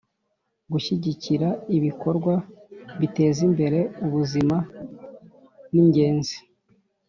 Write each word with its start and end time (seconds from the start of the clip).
Gushyigikira 0.71 1.49
ibikorwa 1.77 2.33
biteza 2.99 3.39
imbere 3.47 3.79
ubuzima 4.05 4.57
ni 5.71 5.75
ingenzi 5.81 6.37